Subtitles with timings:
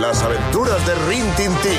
[0.00, 1.78] Las aventuras de Rin Tin Tin.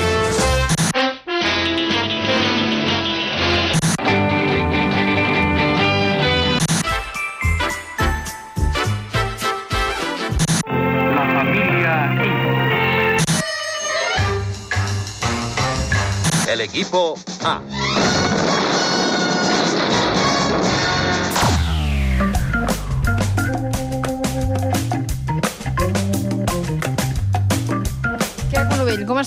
[11.14, 12.10] La familia.
[16.48, 17.14] El equipo
[17.44, 17.60] A.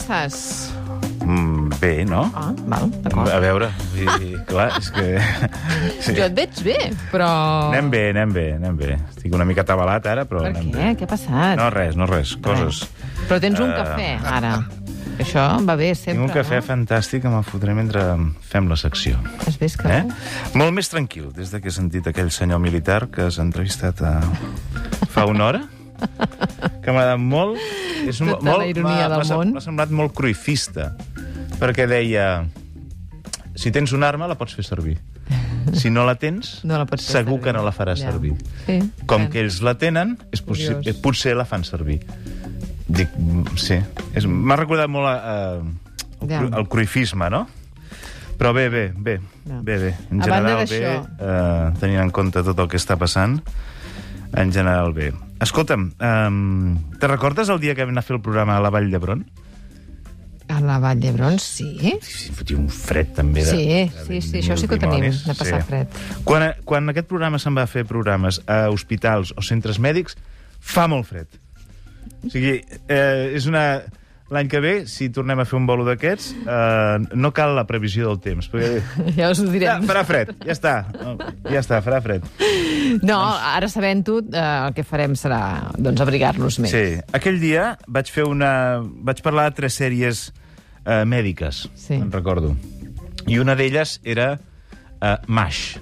[0.03, 0.37] estàs?
[1.23, 2.25] Mm, bé, no?
[2.35, 3.29] Ah, val, d'acord.
[3.31, 5.05] A veure, dir, clar, és que...
[6.03, 6.11] Sí.
[6.17, 6.75] Jo et veig bé,
[7.13, 7.27] però...
[7.71, 8.89] Anem bé, anem bé, anem bé.
[9.13, 10.75] Estic una mica atabalat ara, però Per anem què?
[10.75, 10.87] bé.
[10.99, 11.53] Què ha passat?
[11.59, 12.81] No, res, no res, coses.
[13.29, 14.53] Però tens un Eh, cafè, ara.
[15.23, 16.65] Això va bé, sempre, Tinc un cafè no?
[16.67, 18.03] fantàstic que me'l fotré mentre
[18.49, 19.19] fem la secció.
[19.47, 19.87] Has vist que...
[19.87, 20.03] Eh?
[20.59, 24.17] Molt més tranquil, des de que he sentit aquell senyor militar que s'ha entrevistat a...
[25.13, 25.63] fa una hora,
[26.83, 27.61] que m'ha agradat molt.
[28.09, 29.53] És Tota la ironia del món.
[29.53, 30.95] M'ha semblat molt cruifista,
[31.59, 32.45] perquè deia...
[33.55, 34.97] Si tens una arma, la pots fer servir.
[35.77, 37.41] Si no la tens, No la pots segur servir.
[37.45, 38.11] que no la faràs Ja.
[38.11, 38.33] servir.
[38.65, 38.79] Sí.
[39.05, 39.29] Com Bé.
[39.29, 40.87] que ells la tenen, és possi Curiós.
[40.87, 42.01] eh, potser la fan servir.
[42.87, 43.77] Dic, mm, sí.
[44.13, 45.53] És- M'ha recordat molt a, a,
[46.21, 46.41] el, Ja.
[46.57, 47.47] el cruifisme, no?
[48.37, 49.59] Però bé, bé, bé, Ja.
[49.61, 49.95] bé, bé.
[50.11, 50.81] En general bé,
[51.19, 53.39] eh, tenint en compte tot el que està passant,
[54.33, 55.13] en general bé.
[55.43, 58.71] Escolta'm, um, te recordes el dia que vam anar a fer el programa a la
[58.71, 59.25] Vall d'Hebron?
[60.53, 61.67] A la Vall d'Hebron, sí.
[62.03, 63.43] Sí, fotia un fred també.
[63.43, 65.99] De, Sí, de sí, sí, això sí que ho tenim, de passar fred.
[66.27, 70.15] Quan, quan aquest programa se'n va fer programes a hospitals o centres mèdics,
[70.59, 71.39] fa molt fred.
[72.23, 73.65] O sigui, eh, és una...
[74.33, 78.07] L'any que ve, si tornem a fer un bolo d'aquests, eh, no cal la previsió
[78.09, 78.81] del temps, perquè...
[79.19, 79.83] Ja us ho Ja, direm.
[79.85, 80.73] farà fred, ja està.
[81.51, 82.25] Ja està, farà fred.
[83.05, 83.19] No,
[83.53, 85.41] ara sabent-ho, eh, el que farem serà
[85.77, 86.73] doncs, abrigar-nos més.
[86.73, 88.81] Sí, aquell dia vaig fer una...
[88.81, 90.23] Vaig parlar de tres sèries
[90.85, 91.99] eh, mèdiques, Sí.
[92.01, 92.55] en recordo.
[93.29, 95.77] I una d'elles era eh, MASH.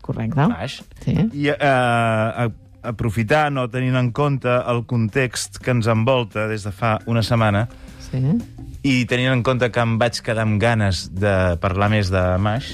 [0.00, 0.40] Correcte.
[0.48, 0.80] MASH.
[1.04, 1.14] Sí.
[1.36, 2.48] I eh,
[2.82, 7.66] aprofitant o tenint en compte el context que ens envolta des de fa una setmana
[8.10, 8.36] sí.
[8.82, 12.70] i tenint en compte que em vaig quedar amb ganes de parlar més de MASH,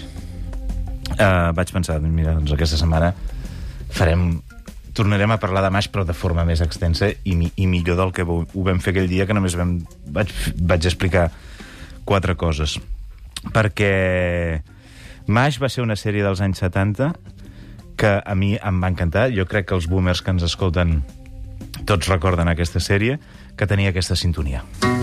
[1.17, 3.13] eh, vaig pensar, mira, doncs aquesta setmana
[3.97, 4.29] farem
[4.97, 8.15] tornarem a parlar de MASH, però de forma més extensa i, mi, i millor del
[8.17, 9.77] que ho, ho vam fer aquell dia, que només vam,
[10.17, 11.29] vaig, vaig explicar
[12.09, 12.79] quatre coses.
[13.53, 13.93] Perquè
[15.29, 17.13] MASH va ser una sèrie dels anys 70
[18.01, 19.29] que a mi em va encantar.
[19.37, 21.01] Jo crec que els boomers que ens escolten
[21.85, 23.21] tots recorden aquesta sèrie,
[23.57, 24.65] que tenia aquesta sintonia.
[24.81, 24.96] T'he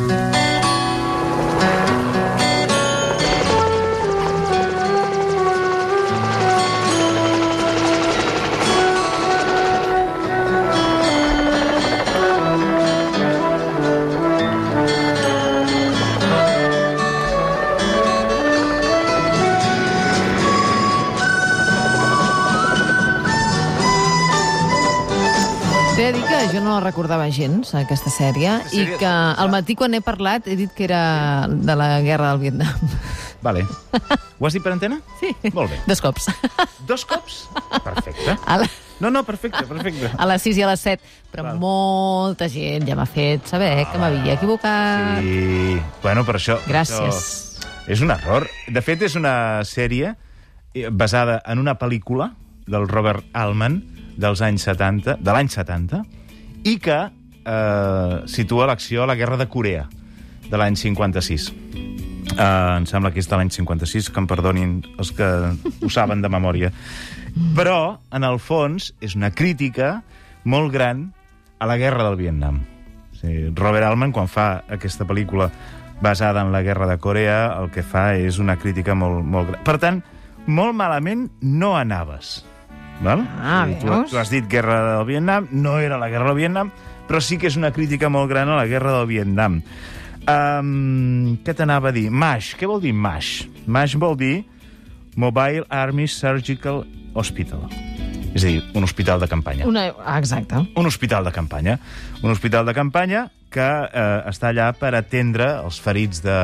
[26.64, 30.56] no la recordava gens, aquesta sèrie, i sèrie- que al matí quan he parlat he
[30.60, 32.74] dit que era de la guerra del Vietnam.
[33.44, 33.66] Vale.
[34.40, 34.98] Ho has dit per antena?
[35.20, 35.30] Sí.
[35.54, 35.78] Molt bé.
[35.88, 36.30] Dos cops.
[36.88, 37.44] Dos cops?
[37.84, 38.38] Perfecte.
[38.46, 38.70] A, la,
[39.00, 40.10] No, no, perfecte, perfecte.
[40.18, 41.02] a les 6 i a les 7.
[41.34, 41.58] Però Val.
[41.60, 45.18] molta gent ja m'ha fet saber que m'havia equivocat.
[45.20, 45.76] Sí.
[46.04, 46.56] Bueno, per això...
[46.64, 47.18] per Gràcies.
[47.18, 48.46] Això és un error.
[48.72, 49.34] De fet, és una
[49.68, 50.14] sèrie
[50.74, 52.30] eh, basada en una pel·lícula
[52.66, 53.82] del Robert Altman
[54.16, 56.00] dels anys 70, de l'any 70,
[56.64, 57.00] i que
[57.46, 59.88] eh, situa l'acció a la Guerra de Corea,
[60.50, 61.52] de l'any 56.
[62.34, 66.24] Uh, em sembla que és de l'any 56, que em perdonin els que ho saben
[66.24, 66.72] de memòria.
[67.54, 70.00] Però, en el fons, és una crítica
[70.50, 71.12] molt gran
[71.60, 72.64] a la guerra del Vietnam.
[73.56, 75.48] Robert Altman, quan fa aquesta pel·lícula
[76.04, 79.64] basada en la guerra de Corea, el que fa és una crítica molt, molt gran.
[79.64, 80.02] Per tant,
[80.48, 82.42] molt malament no anaves.
[83.02, 83.26] Val?
[83.42, 86.72] Ah, tu, tu has dit guerra del Vietnam, no era la guerra del Vietnam,
[87.08, 89.62] però sí que és una crítica molt gran a la guerra del Vietnam.
[90.24, 92.08] Um, què t'anava a dir?
[92.12, 92.56] MASH.
[92.60, 93.50] Què vol dir MASH?
[93.68, 94.36] MASH vol dir
[95.20, 97.68] Mobile Army Surgical Hospital.
[98.34, 99.68] És a dir, un hospital de campanya.
[99.70, 99.90] Una...
[100.00, 100.64] Ah, exacte.
[100.80, 101.78] Un hospital de campanya.
[102.24, 106.38] Un hospital de campanya que eh, està allà per atendre els ferits de...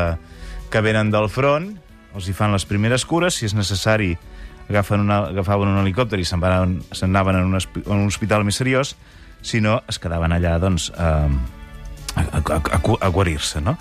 [0.70, 1.72] que venen del front,
[2.14, 4.12] els hi fan les primeres cures, si és necessari
[4.70, 6.44] agafen una, agafaven un helicòpter i se'n
[6.92, 8.96] se'n anaven en un, en un hospital més seriós,
[9.42, 11.28] si no, es quedaven allà, doncs, eh,
[12.16, 13.78] a, a, a, a, a guarir-se, no?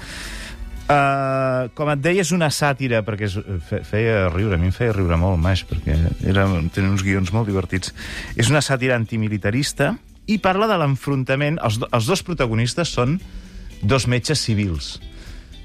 [0.89, 4.95] Uh, com et deia, és una sàtira, perquè fe, feia riure, a mi em feia
[4.97, 7.93] riure molt, Maix, perquè era, tenia uns guions molt divertits.
[8.41, 9.91] És una sàtira antimilitarista
[10.33, 11.61] i parla de l'enfrontament...
[11.61, 13.19] Els, els dos protagonistes són
[13.83, 14.95] dos metges civils.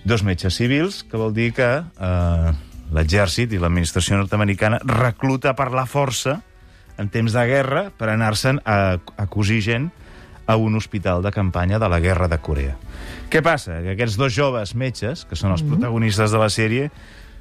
[0.03, 2.51] Dos metges civils, que vol dir que eh,
[2.93, 6.41] l'exèrcit i l'administració nord-americana recluta per la força
[6.99, 9.89] en temps de guerra per anar-se'n a, a cosir gent
[10.45, 12.75] a un hospital de campanya de la guerra de Corea.
[13.31, 13.79] Què passa?
[13.81, 16.89] Que aquests dos joves metges, que són els protagonistes de la sèrie,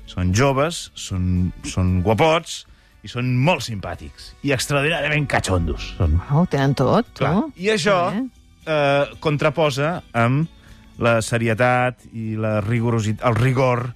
[0.09, 2.62] són joves, són, són guapots
[3.03, 5.93] i són molt simpàtics i extraordinàriament catxondos.
[5.99, 6.19] Són.
[6.31, 7.25] Oh, ho tenen tot, tu.
[7.25, 7.49] Clar.
[7.59, 8.23] I això Bé.
[8.71, 13.89] eh, contraposa amb la serietat i la rigorositat, el rigor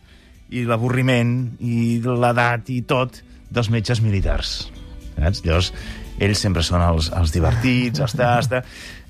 [0.50, 4.56] i l'avorriment i l'edat i tot dels metges militars.
[5.16, 5.42] Saps?
[5.46, 5.72] Llavors,
[6.22, 8.64] ells sempre són els, els divertits, els tasta...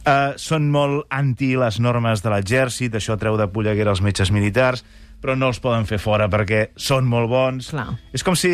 [0.06, 4.84] Uh, són molt anti les normes de l'exèrcit, això treu de polleguera els metges militars,
[5.18, 7.72] però no els poden fer fora perquè són molt bons.
[7.72, 7.88] Clar.
[8.14, 8.52] És com si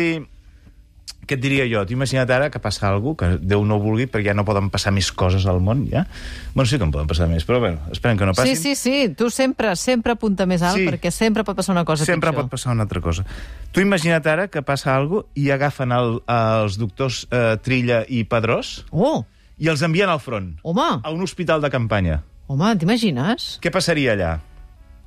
[1.27, 1.85] què et diria jo?
[1.87, 4.69] T'ho imagina't ara que passa alguna que Déu no ho vulgui, perquè ja no poden
[4.69, 6.05] passar més coses al món, ja?
[6.53, 8.55] Bueno, sí que en poden passar més, però bueno, esperem que no Sí, passin.
[8.57, 10.85] sí, sí, tu sempre, sempre apunta més alt, Sí.
[10.87, 12.43] perquè sempre pot passar una cosa Sempre pitjor.
[12.43, 13.25] pot passar una altra cosa.
[13.71, 18.85] Tu imagina't ara que passa alguna i agafen el, els doctors eh, Trilla i Pedrós
[18.91, 19.25] Oh,
[19.57, 22.23] i els envien al front, home, a un hospital de campanya.
[22.47, 23.59] home, t'imagines?
[23.61, 24.39] Què passaria allà?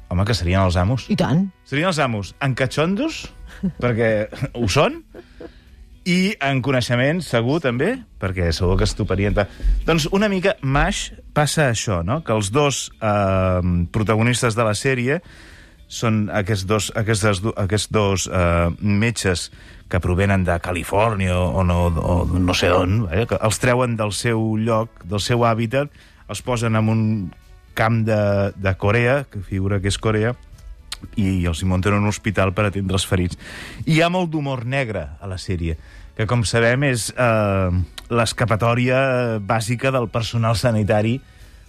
[0.09, 1.09] Home, que serien els amos.
[1.11, 1.49] I tant.
[1.67, 3.25] Serien els amos en catxondos,
[3.83, 5.01] perquè ho són,
[6.07, 9.35] i en coneixement, segur, també, perquè segur que es toparien...
[9.87, 12.21] Doncs una mica, Mash, passa això, no?
[12.23, 13.61] Que els dos eh,
[13.93, 15.21] protagonistes de la sèrie
[15.87, 19.51] són aquests dos, aquests, aquests dos eh, metges
[19.91, 23.27] que provenen de Califòrnia o no, o no sé d'on, eh?
[23.31, 25.91] que els treuen del seu lloc, del seu hàbitat,
[26.27, 27.03] els posen en un
[27.79, 28.19] camp de,
[28.57, 30.35] de Corea, que figura que és Corea,
[31.17, 33.39] i els hi munten un hospital per atendre els ferits.
[33.87, 35.77] Hi ha molt d'humor negre a la sèrie,
[36.17, 37.71] que com sabem és eh,
[38.11, 41.19] l'escapatòria bàsica del personal sanitari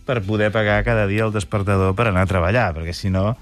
[0.08, 3.36] per poder pagar cada dia el despertador per anar a treballar, perquè si no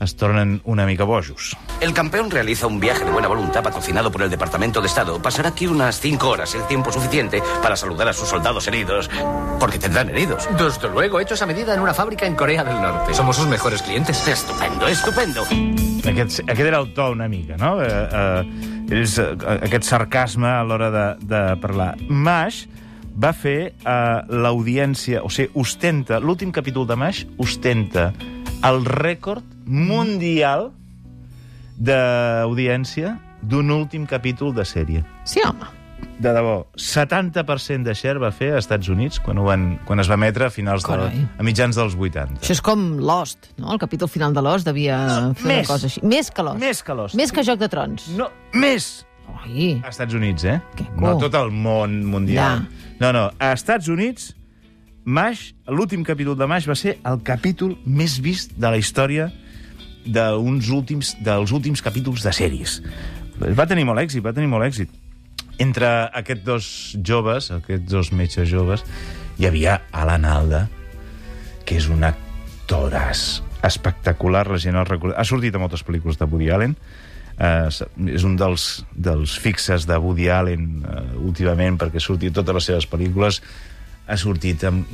[0.00, 1.56] es tornen una mica bojos.
[1.80, 5.20] El campeón realiza un viaje de buena voluntad patrocinado por el Departamento de Estado.
[5.20, 9.10] Pasará aquí unas cinco horas, el tiempo suficiente para saludar a sus soldados heridos,
[9.58, 10.48] porque tendrán heridos.
[10.58, 13.14] Desde luego, hechos a medida en una fábrica en Corea del Norte.
[13.14, 14.26] Somos sus mejores clientes.
[14.26, 15.44] Estupendo, estupendo.
[16.08, 17.82] Aquest, aquest era el to una mica, no?
[17.82, 21.92] Eh, eh, és, eh, aquest sarcasme a l'hora de, de parlar.
[22.08, 22.64] Mash
[23.20, 23.94] va fer eh,
[24.32, 28.10] l'audiència, o sigui, ostenta, l'últim capítol de Mash ostenta
[28.66, 30.70] el rècord mundial
[31.80, 35.04] d'audiència d'un últim capítol de sèrie.
[35.24, 35.68] Sí, home.
[36.20, 40.08] De debò, 70% de share va fer als Estats Units quan, ho van, quan es
[40.08, 41.22] va emetre a, finals de, Carai.
[41.40, 42.40] a mitjans dels 80.
[42.42, 43.70] Això és com Lost, no?
[43.72, 44.98] El capítol final de Lost devia
[45.36, 45.62] fer més.
[45.64, 46.02] una cosa així.
[46.04, 46.60] Més que Lost.
[46.60, 47.16] Més que Lost.
[47.20, 48.10] Més que Joc de Trons.
[48.20, 48.90] No, més!
[49.30, 50.58] Ai, A Estats Units, eh?
[50.76, 52.66] Que No tot el món mundial.
[53.00, 53.28] No, no.
[53.38, 54.34] A Estats Units,
[55.08, 59.30] MASH, l'últim capítol de MASH va ser el capítol més vist de la història
[60.06, 62.80] d'uns últims, dels últims capítols de sèries.
[63.56, 64.92] Va tenir molt èxit, va tenir molt èxit.
[65.60, 66.66] Entre aquests dos
[67.04, 68.84] joves, aquests dos metges joves,
[69.40, 70.66] hi havia Alan Alda,
[71.68, 75.18] que és un actoràs espectacular, la gent el recorda.
[75.20, 76.76] Ha sortit a moltes pel·lícules de Woody Allen,
[77.36, 77.68] eh,
[78.14, 82.70] és un dels, dels fixes de Woody Allen eh, últimament, perquè ha sortit totes les
[82.72, 83.40] seves pel·lícules,
[84.10, 84.88] ha sortit amb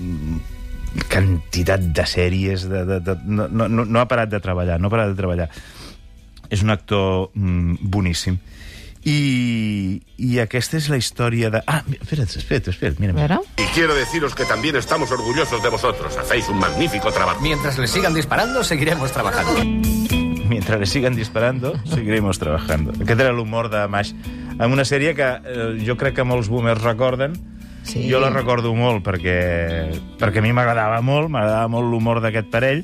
[1.10, 4.94] quantitat de sèries, de, de, de, no, no, no- ha parat de treballar, no ha
[4.94, 5.48] parat de treballar.
[6.50, 8.38] És un actor mm, boníssim.
[9.06, 11.60] I, I aquesta és la història de...
[11.70, 13.38] Ah, espera't, espera't, espera't, mira, mira.
[13.56, 16.16] Y quiero deciros que también estamos orgullosos de vosotros.
[16.16, 17.40] Hacéis un magnífico trabajo.
[17.40, 19.62] Mientras les sigan disparando, seguiremos trabajando.
[20.48, 22.92] Mientras le sigan disparando, seguiremos trabajando.
[23.02, 24.12] Aquest era l'humor de Mash.
[24.58, 27.34] En una sèrie que eh, jo crec que molts boomers recorden.
[27.86, 28.08] Sí.
[28.10, 29.38] Jo la recordo molt perquè,
[30.18, 32.82] perquè a mi m'agradava molt, m'agradava molt l'humor d'aquest parell.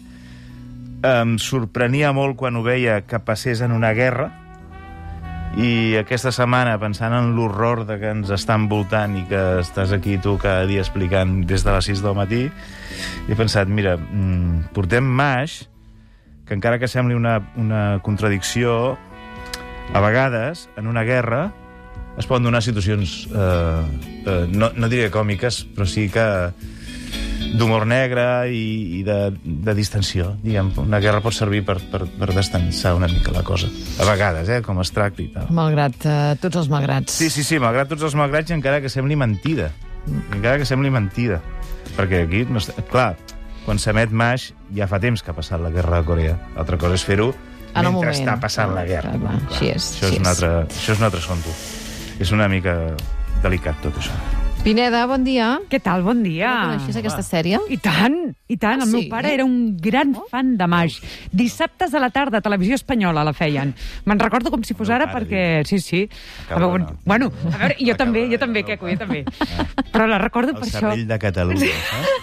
[1.02, 4.30] Em sorprenia molt quan ho veia que passés en una guerra
[5.58, 10.16] i aquesta setmana, pensant en l'horror de que ens està envoltant i que estàs aquí
[10.22, 12.46] tu cada dia explicant des de les 6 del matí,
[13.28, 15.64] he pensat, mira, mm, portem Mash,
[16.46, 18.96] que encara que sembli una, una contradicció,
[19.92, 21.50] a vegades, en una guerra,
[22.18, 23.82] es poden donar situacions, eh,
[24.26, 26.26] eh, no, no diré còmiques, però sí que
[27.58, 30.70] d'humor negre i, i de, de distensió, diguem.
[30.80, 33.68] Una guerra pot servir per, per, per destensar una mica la cosa.
[34.00, 35.50] A vegades, eh, com es tracti i tal.
[35.52, 37.18] Malgrat eh, tots els malgrats.
[37.20, 39.70] Sí, sí, sí, malgrat tots els malgrats i encara que sembli mentida.
[40.32, 41.42] Encara que sembli mentida.
[41.98, 42.76] Perquè aquí, no està...
[42.88, 43.12] clar,
[43.66, 46.38] quan s'emet MASH ja fa temps que ha passat la guerra de Corea.
[46.56, 47.32] L'altra cosa és fer-ho
[47.72, 48.14] mentre moment.
[48.14, 49.14] està passant la guerra.
[49.16, 50.26] Clar, clar, així és, Això és, és.
[50.32, 51.81] altre, això és un altre assumpte.
[52.20, 52.76] És una mica
[53.42, 54.41] delicat tot això.
[54.62, 55.56] Pineda, bon dia.
[55.66, 56.04] Què tal?
[56.06, 56.46] Bon dia.
[56.54, 57.58] No coneixies aquesta sèrie?
[57.74, 58.14] I tant,
[58.46, 58.78] i tant.
[58.78, 59.08] Ah, el meu sí?
[59.10, 61.00] pare era un gran fan de Maix.
[61.34, 63.72] Dissabtes a la tarda, a Televisió Espanyola la feien.
[64.06, 65.42] Me'n recordo com si fos Meu ara pare, perquè...
[65.66, 66.04] Sí, sí.
[66.46, 68.94] A veure, bueno, a veure, jo també, jo també, meu Queco, pare.
[68.94, 69.90] jo també.
[69.90, 70.78] Però la recordo El per això.
[70.78, 71.72] cervell de Catalunya?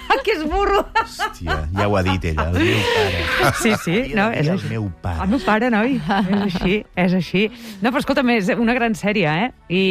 [0.08, 0.86] Ah, que és burro!
[0.96, 3.51] Hòstia, ja ho ha dit ella, el meu pare.
[3.60, 4.48] Sí, sí, no, és.
[4.55, 5.25] El meu pare.
[5.27, 7.46] El meu pare, noi, és així, és així.
[7.84, 9.51] No, però escolta'm, és una gran sèrie, eh?
[9.67, 9.84] I,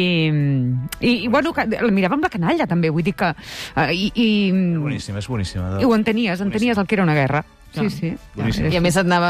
[1.05, 1.69] i, i bueno, que,
[2.09, 3.33] amb la canalla, també, vull dir que...
[3.75, 4.27] eh, I, i,
[4.79, 5.77] Boníssim, és boníssima.
[5.81, 7.43] i ho entenies, entenies el que era una guerra.
[7.69, 8.07] Sí, sí.
[8.33, 8.65] Boníssim.
[8.73, 9.27] I a més et anava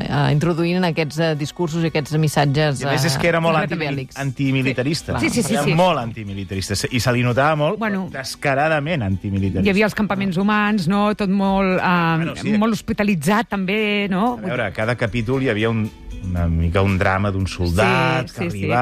[0.00, 2.80] uh, introduint en aquests uh, discursos i aquests missatges...
[2.80, 4.16] I a més és que era molt eh, bèl·lics.
[4.22, 5.18] antimilitarista.
[5.20, 5.74] Sí, sí, sí, Era sí.
[5.76, 6.72] molt antimilitarista.
[6.88, 8.06] I se li notava molt Bueno.
[8.14, 9.66] descaradament antimilitarista.
[9.68, 11.10] Hi havia els campaments humans, no?
[11.20, 12.56] Tot molt, uh, Bueno, sí.
[12.56, 14.38] molt hospitalitzat, també, no?
[14.40, 15.84] A veure, a cada capítol hi havia un,
[16.30, 18.72] una mica un drama d'un soldat Sí, que sí, sí.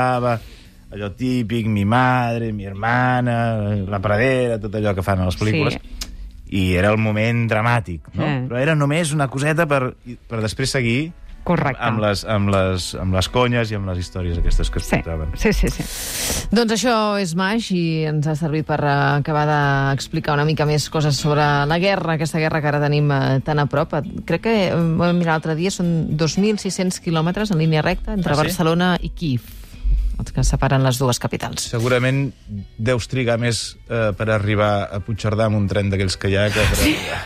[0.94, 3.36] Allò típic, mi madre, mi hermana,
[3.88, 5.74] la pradera, tot allò que fan a les pel·lícules.
[5.80, 6.12] Sí.
[6.54, 8.24] I era el moment dramàtic, no?
[8.28, 8.40] Eh.
[8.48, 9.94] Però era només una coseta per,
[10.28, 11.10] per després seguir
[11.44, 11.80] Correcte.
[11.84, 14.96] amb les, amb, les, amb les conyes i amb les històries aquestes que es Sí,
[14.96, 15.32] portaven.
[15.36, 15.82] sí, sí, sí.
[16.54, 20.86] Doncs això és Maix i ens ha servit per eh, acabar d'explicar una mica més
[20.88, 23.92] coses sobre la guerra, aquesta guerra que ara tenim eh, tan a prop.
[24.24, 28.36] Crec que, eh, vam mirar l'altre dia, són 2.600 quilòmetres en línia recta entre Ah,
[28.36, 28.42] sí?
[28.46, 29.42] Barcelona i Kiev,
[30.18, 31.68] els que separen les dues capitals.
[31.74, 32.26] Segurament
[32.78, 36.48] deus trigar més eh, per arribar a Puigcerdà amb un tren d'aquells que hi ha
[36.52, 37.22] que per arribar.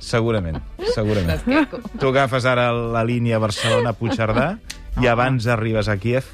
[0.00, 0.62] Segurament,
[0.94, 1.42] segurament.
[2.00, 4.54] Tu agafes ara la línia Barcelona-Puigcerdà
[5.02, 6.24] i abans arribes a Kiev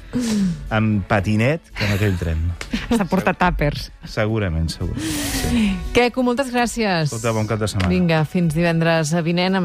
[0.69, 2.43] amb patinet que en aquell tren.
[2.91, 3.89] S'ha portat tàpers.
[4.05, 5.01] Segurament, segurament.
[5.41, 5.63] Sí.
[5.95, 7.09] Queco, moltes gràcies.
[7.09, 7.89] Escolta, bon cap de setmana.
[7.91, 9.59] Vinga, fins divendres vinent amb